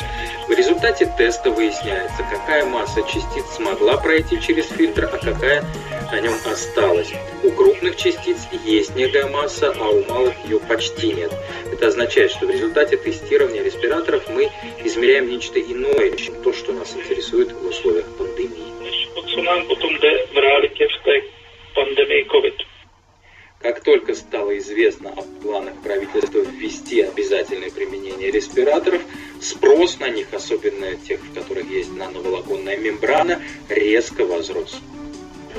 В 0.48 0.52
результате 0.52 1.12
теста 1.16 1.50
выясняется, 1.50 2.24
какая 2.30 2.64
масса 2.66 3.02
частиц 3.02 3.44
смогла 3.56 3.96
пройти 3.96 4.40
через 4.40 4.68
фильтр, 4.68 5.08
а 5.12 5.16
какая 5.18 5.64
на 6.12 6.20
нем 6.20 6.34
осталась. 6.44 7.12
У 7.42 7.50
крупных 7.50 7.96
частиц 7.96 8.38
есть 8.64 8.94
некая 8.96 9.26
масса, 9.26 9.74
а 9.78 9.88
у 9.88 10.04
малых 10.04 10.34
ее 10.44 10.60
почти 10.60 11.12
нет. 11.12 11.32
Это 11.72 11.88
означает, 11.88 12.30
что 12.30 12.46
в 12.46 12.50
результате 12.50 12.96
тестирования 12.96 13.62
респираторов 13.62 14.28
мы 14.28 14.50
измеряем 14.84 15.28
нечто 15.28 15.60
иное, 15.60 16.10
чем 16.16 16.34
то, 16.42 16.52
что 16.52 16.72
нас 16.72 16.94
интересует 16.94 17.52
в 17.52 17.66
условиях 17.66 18.06
пандемии. 18.16 18.68
pandemii 21.78 22.24
COVID. 22.26 22.67
Как 23.60 23.82
только 23.82 24.14
стало 24.14 24.56
известно 24.58 25.10
о 25.10 25.22
планах 25.42 25.74
правительства 25.82 26.38
ввести 26.38 27.00
обязательное 27.00 27.70
применение 27.70 28.30
респираторов, 28.30 29.02
спрос 29.40 29.98
на 29.98 30.08
них, 30.08 30.28
особенно 30.32 30.94
тех, 30.94 31.20
в 31.20 31.34
которых 31.34 31.68
есть 31.68 31.92
нановолоконная 31.92 32.76
мембрана, 32.76 33.42
резко 33.68 34.24
возрос. 34.24 34.80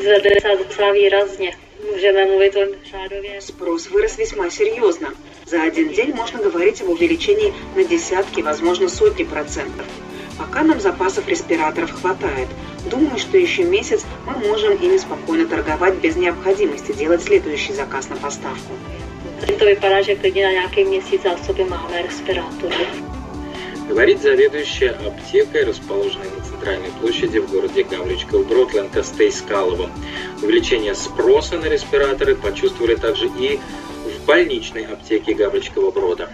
Se 0.01 0.57
docela 0.57 0.91
výrazně. 0.93 1.57
Můžeme 1.91 2.25
mluvit 2.25 2.55
o 2.55 2.59
řádově. 2.91 3.41
Спрос 3.41 3.89
вырос 3.89 4.17
весьма 4.17 4.49
серьезно. 4.49 5.13
За 5.45 5.63
один 5.63 5.89
день 5.89 6.13
можно 6.13 6.39
говорить 6.39 6.81
об 6.81 6.89
увеличении 6.89 7.53
на 7.75 7.83
десятки, 7.83 8.41
возможно, 8.41 8.89
сотни 8.89 9.25
процентов. 9.25 9.85
Пока 10.39 10.63
нам 10.63 10.79
запасов 10.79 11.27
респираторов 11.27 11.91
хватает. 11.91 12.47
Думаю, 12.89 13.19
что 13.19 13.37
еще 13.37 13.63
месяц 13.63 14.05
мы 14.25 14.47
можем 14.47 14.73
ими 14.73 14.97
спокойно 14.97 15.45
торговать 15.45 15.95
без 15.95 16.15
необходимости 16.15 16.93
делать 16.93 17.21
следующий 17.21 17.73
заказ 17.73 18.09
на 18.09 18.15
поставку. 18.15 18.73
To 19.57 19.65
vypadá, 19.65 20.01
že 20.01 20.15
klidně 20.15 20.45
na 20.45 20.51
nějaký 20.51 20.83
měsíc 20.83 21.21
zásoby 21.23 21.63
máme 21.63 22.01
respirátory. 22.01 22.87
Говорит 23.89 24.21
заведующая 24.21 24.91
аптекой, 25.07 25.63
расположенной 25.63 26.29
на 26.37 26.43
центральной 26.45 26.91
площади 27.01 27.39
в 27.39 27.51
городе 27.51 27.83
Гавричков 27.83 28.45
Брод 28.47 28.73
Ленка 28.73 29.03
Стейскалова. 29.03 29.89
Увеличение 30.43 30.95
спроса 30.95 31.57
на 31.57 31.65
респираторы 31.65 32.35
почувствовали 32.35 32.95
также 32.95 33.25
и 33.25 33.59
в 34.05 34.25
больничной 34.25 34.85
аптеке 34.85 35.33
Гавричкова 35.33 35.91
Брода. 35.91 36.29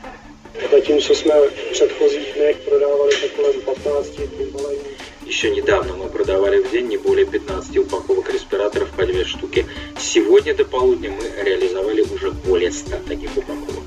Zatímco 0.71 1.15
jsme 1.15 1.33
v 1.33 1.71
předchozích 1.71 2.33
dnech 2.35 2.57
prodávali 2.57 3.12
to 3.21 3.27
kolem 3.35 3.62
15 3.62 4.09
balení. 4.51 4.79
Еще 5.27 5.50
недавно 5.50 5.96
мы 5.96 6.09
продавали 6.09 6.61
в 6.63 6.72
день 6.72 6.87
не 6.87 6.98
более 6.98 7.25
15 7.25 7.77
упаковок 7.77 8.29
респираторов 8.29 8.89
по 8.91 9.05
две 9.05 9.25
штуки. 9.25 9.65
Сегодня 10.00 10.53
до 10.53 10.65
полудня 10.65 11.09
мы 11.09 11.44
реализовали 11.44 12.01
уже 12.01 12.31
более 12.31 12.72
100 12.72 12.96
таких 13.07 13.37
упаковок. 13.37 13.83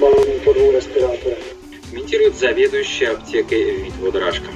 balonů 0.00 0.32
po 0.44 0.52
dvou 0.52 0.72
respirátorech. 0.72 1.54
Комментирует 1.90 2.36
заведующая 2.36 3.12
аптекой 3.12 3.82
Витва 3.82 4.12
Драшка. 4.12 4.46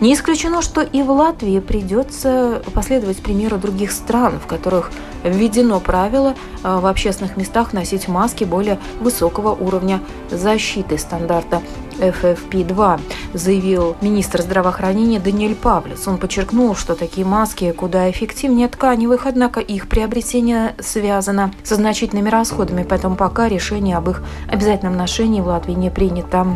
Не 0.00 0.14
исключено, 0.14 0.62
что 0.62 0.82
и 0.82 1.02
в 1.02 1.10
Латвии 1.10 1.58
придется 1.60 2.62
последовать 2.74 3.18
примеру 3.18 3.58
других 3.58 3.90
стран, 3.90 4.38
в 4.38 4.46
которых 4.46 4.90
введено 5.24 5.80
правило 5.80 6.34
э, 6.62 6.78
в 6.78 6.86
общественных 6.86 7.36
местах 7.36 7.72
носить 7.72 8.08
маски 8.08 8.44
более 8.44 8.78
высокого 9.00 9.54
уровня 9.54 10.00
защиты 10.30 10.98
стандарта 10.98 11.62
FFP2, 11.98 13.00
заявил 13.34 13.96
министр 14.00 14.42
здравоохранения 14.42 15.20
Даниэль 15.20 15.54
Павлец. 15.54 16.06
Он 16.06 16.18
подчеркнул, 16.18 16.74
что 16.74 16.94
такие 16.94 17.26
маски 17.26 17.72
куда 17.72 18.10
эффективнее 18.10 18.68
тканевых, 18.68 19.26
однако 19.26 19.60
их 19.60 19.88
приобретение 19.88 20.74
связано 20.78 21.52
со 21.62 21.74
значительными 21.74 22.28
расходами, 22.28 22.86
поэтому 22.88 23.16
пока 23.16 23.48
решение 23.48 23.96
об 23.96 24.10
их 24.10 24.22
обязательном 24.48 24.96
ношении 24.96 25.40
в 25.40 25.46
Латвии 25.46 25.74
не 25.74 25.90
принято. 25.90 26.46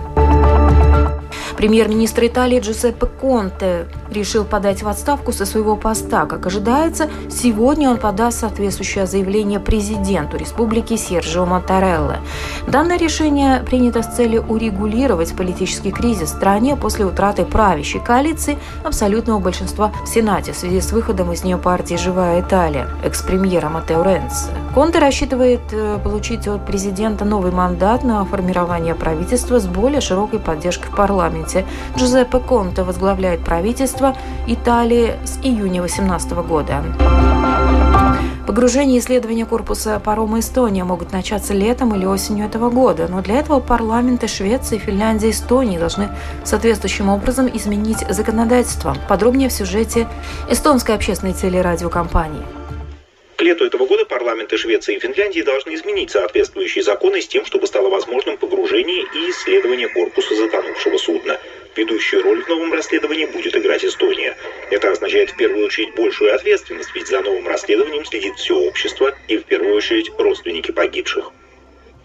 Премьер-министр 1.56 2.26
Италии 2.26 2.60
Джузеппе 2.60 3.06
Конте 3.06 3.86
решил 4.10 4.44
подать 4.44 4.82
в 4.82 4.88
отставку 4.88 5.32
со 5.32 5.46
своего 5.46 5.76
поста. 5.76 6.26
Как 6.26 6.46
ожидается, 6.46 7.08
сегодня 7.30 7.90
он 7.90 7.98
подаст 7.98 8.40
соответствующее 8.40 9.06
заявление 9.06 9.60
президенту 9.60 10.36
республики 10.36 10.96
Серджио 10.96 11.46
Матарелло. 11.46 12.18
Данное 12.66 12.98
решение 12.98 13.60
принято 13.60 14.02
с 14.02 14.16
целью 14.16 14.44
урегулировать 14.48 15.34
политический 15.36 15.90
кризис 15.90 16.30
в 16.30 16.36
стране 16.36 16.76
после 16.76 17.04
утраты 17.04 17.44
правящей 17.44 18.00
коалиции 18.00 18.58
абсолютного 18.84 19.38
большинства 19.38 19.92
в 20.04 20.08
Сенате 20.08 20.52
в 20.52 20.56
связи 20.56 20.80
с 20.80 20.92
выходом 20.92 21.32
из 21.32 21.44
нее 21.44 21.58
партии 21.58 21.94
«Живая 21.94 22.40
Италия» 22.40 22.88
экс-премьера 23.04 23.68
Матео 23.68 24.02
Ренци. 24.02 24.48
Конте 24.74 24.98
рассчитывает 24.98 25.60
э, 25.72 25.98
получить 26.02 26.48
от 26.48 26.64
президента 26.64 27.24
новый 27.24 27.52
мандат 27.52 28.04
на 28.04 28.24
формирование 28.24 28.94
правительства 28.94 29.58
с 29.58 29.66
более 29.66 30.00
широкой 30.00 30.38
поддержкой 30.38 30.90
в 30.90 30.96
парламенте. 30.96 31.41
Джузеппе 31.96 32.38
Конте 32.38 32.82
возглавляет 32.82 33.44
правительство 33.44 34.16
Италии 34.46 35.14
с 35.24 35.38
июня 35.42 35.80
2018 35.80 36.32
года. 36.32 36.84
Погружение 38.46 38.98
и 38.98 39.00
исследования 39.00 39.46
корпуса 39.46 40.00
парома 40.00 40.40
Эстония 40.40 40.84
могут 40.84 41.12
начаться 41.12 41.54
летом 41.54 41.94
или 41.94 42.04
осенью 42.04 42.44
этого 42.46 42.70
года, 42.70 43.06
но 43.08 43.22
для 43.22 43.36
этого 43.36 43.60
парламенты 43.60 44.26
Швеции, 44.26 44.78
Финляндии 44.78 45.28
и 45.28 45.30
Эстонии 45.30 45.78
должны 45.78 46.10
соответствующим 46.44 47.08
образом 47.08 47.48
изменить 47.52 48.04
законодательство. 48.10 48.96
Подробнее 49.08 49.48
в 49.48 49.52
сюжете 49.52 50.08
эстонской 50.50 50.94
общественной 50.94 51.34
телерадиокомпании. 51.34 52.61
Лету 53.42 53.64
этого 53.64 53.86
года 53.86 54.04
парламенты 54.04 54.56
Швеции 54.56 54.94
и 54.94 55.00
Финляндии 55.00 55.42
должны 55.42 55.74
изменить 55.74 56.12
соответствующие 56.12 56.84
законы 56.84 57.20
с 57.20 57.26
тем, 57.26 57.44
чтобы 57.44 57.66
стало 57.66 57.88
возможным 57.88 58.36
погружение 58.36 59.02
и 59.02 59.30
исследование 59.30 59.88
корпуса 59.88 60.36
затонувшего 60.36 60.96
судна. 60.96 61.40
Ведущую 61.74 62.22
роль 62.22 62.44
в 62.44 62.48
новом 62.48 62.72
расследовании 62.72 63.26
будет 63.26 63.56
играть 63.56 63.84
Эстония. 63.84 64.36
Это 64.70 64.92
означает 64.92 65.30
в 65.30 65.36
первую 65.36 65.66
очередь 65.66 65.92
большую 65.96 66.32
ответственность, 66.32 66.94
ведь 66.94 67.08
за 67.08 67.20
новым 67.20 67.48
расследованием 67.48 68.04
следит 68.04 68.36
все 68.36 68.54
общество 68.54 69.12
и 69.26 69.36
в 69.36 69.44
первую 69.44 69.74
очередь 69.74 70.12
родственники 70.18 70.70
погибших. 70.70 71.32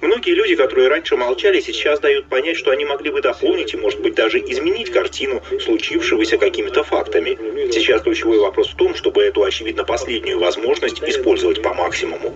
Многие 0.01 0.35
люди, 0.35 0.55
которые 0.55 0.89
раньше 0.89 1.17
молчали, 1.17 1.59
сейчас 1.59 1.99
дают 1.99 2.27
понять, 2.27 2.57
что 2.57 2.71
они 2.71 2.85
могли 2.85 3.09
бы 3.09 3.21
дополнить 3.21 3.73
и, 3.73 3.77
может 3.77 3.99
быть, 4.01 4.13
даже 4.15 4.39
изменить 4.39 4.91
картину 4.91 5.41
случившегося 5.59 6.37
какими-то 6.37 6.83
фактами. 6.83 7.37
Сейчас 7.71 8.01
ключевой 8.01 8.39
вопрос 8.39 8.69
в 8.69 8.75
том, 8.75 8.93
чтобы 8.93 9.23
эту, 9.23 9.43
очевидно, 9.43 9.83
последнюю 9.83 10.39
возможность 10.39 11.01
использовать 11.01 11.61
по 11.63 11.73
максимуму. 11.73 12.31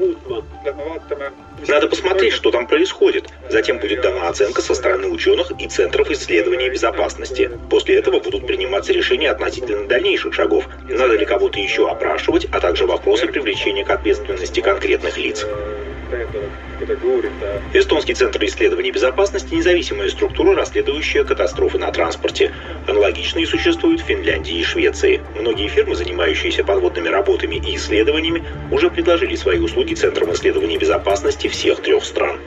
Надо 1.68 1.88
посмотреть, 1.88 2.34
что 2.34 2.50
там 2.50 2.66
происходит. 2.68 3.30
Затем 3.50 3.78
будет 3.78 4.02
дана 4.02 4.28
оценка 4.30 4.62
со 4.62 4.74
стороны 4.74 5.10
ученых 5.10 5.52
и 5.60 5.68
центров 5.68 6.10
исследования 6.10 6.70
безопасности. 6.70 7.52
После 7.70 7.96
этого 7.96 8.20
будут 8.20 8.48
приниматься 8.48 8.92
решения 8.92 9.30
относительно 9.30 9.88
дальнейших 9.88 10.34
шагов. 10.34 10.66
Надо 10.90 11.16
ли 11.16 11.26
кого-то 11.26 11.60
еще 11.60 11.88
опрашивать, 11.88 12.48
а 12.52 12.60
также 12.60 12.88
вопросы 12.88 13.28
привлечения 13.28 13.86
к 13.86 13.92
ответственности 13.92 14.62
конкретных 14.62 15.18
лиц. 15.18 15.46
Эстонский 17.74 18.14
центр 18.14 18.44
исследований 18.46 18.92
безопасности– 18.92 19.54
независимая 19.56 20.10
структура, 20.10 20.56
расследующая 20.56 21.24
катастрофы 21.24 21.78
на 21.78 21.92
транспорте. 21.92 22.52
Аналогичные 22.88 23.46
существуют 23.46 24.02
в 24.02 24.06
Финляндии 24.06 24.58
и 24.58 24.64
Швеции. 24.64 25.22
Многие 25.36 25.68
фирмы, 25.68 25.96
занимающиеся 25.96 26.64
подводными 26.64 27.08
работами 27.08 27.56
и 27.56 27.76
исследованиями, 27.76 28.44
уже 28.72 28.90
предложили 28.90 29.36
свои 29.36 29.60
услуги 29.60 29.94
Центрам 29.94 30.34
исследований 30.34 30.78
безопасности 30.78 31.48
всех 31.48 31.82
трех 31.82 32.04
стран. 32.04 32.40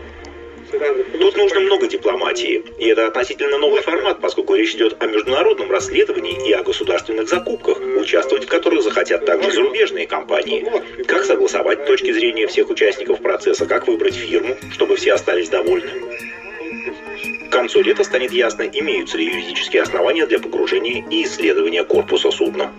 Тут 1.19 1.37
нужно 1.37 1.61
много 1.61 1.87
дипломатии. 1.87 2.65
И 2.79 2.87
это 2.87 3.07
относительно 3.07 3.59
новый 3.59 3.83
формат, 3.83 4.21
поскольку 4.21 4.55
речь 4.55 4.75
идет 4.75 5.03
о 5.03 5.07
международном 5.07 5.71
расследовании 5.71 6.49
и 6.49 6.53
о 6.53 6.63
государственных 6.63 7.29
закупках, 7.29 7.79
участвовать 7.81 8.45
в 8.45 8.49
которых 8.49 8.83
захотят 8.83 9.25
также 9.25 9.51
зарубежные 9.53 10.07
компании. 10.07 10.67
Как 11.07 11.25
согласовать 11.25 11.87
точки 11.87 12.13
зрения 12.13 12.47
всех 12.47 12.71
участников 12.71 13.21
процесса, 13.21 13.67
как 13.67 13.87
выбрать 13.87 14.15
фирму, 14.15 14.57
чтобы 14.73 14.97
все 14.97 15.15
остались 15.15 15.49
довольны. 15.49 15.91
К 17.49 17.53
концу 17.53 17.83
лета 17.83 18.05
станет 18.05 18.33
ясно, 18.33 18.63
имеются 18.63 19.17
ли 19.17 19.27
юридические 19.27 19.83
основания 19.83 20.27
для 20.27 20.41
погружения 20.41 21.05
и 21.09 21.25
исследования 21.25 21.85
корпуса 21.85 22.31
судна. 22.31 22.73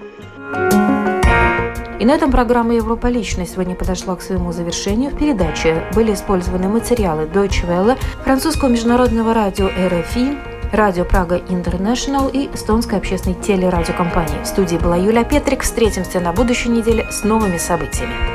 На 2.06 2.12
этом 2.12 2.30
программа 2.30 2.76
«Европа 2.76 3.08
лично» 3.08 3.48
сегодня 3.48 3.74
подошла 3.74 4.16
к 4.16 4.22
своему 4.22 4.52
завершению. 4.52 5.10
В 5.10 5.18
передаче 5.18 5.84
были 5.96 6.14
использованы 6.14 6.68
материалы 6.68 7.24
Deutsche 7.24 7.68
Welle, 7.68 7.98
французского 8.24 8.70
международного 8.70 9.34
радио 9.34 9.70
RFI, 9.70 10.38
радио 10.72 11.04
Прага 11.04 11.42
Интернешнл 11.50 12.28
и 12.28 12.48
эстонской 12.54 13.00
общественной 13.00 13.36
телерадиокомпании. 13.42 14.44
В 14.44 14.46
студии 14.46 14.78
была 14.78 14.98
Юлия 14.98 15.24
Петрик. 15.24 15.64
Встретимся 15.64 16.20
на 16.20 16.32
будущей 16.32 16.70
неделе 16.70 17.08
с 17.10 17.24
новыми 17.24 17.58
событиями. 17.58 18.35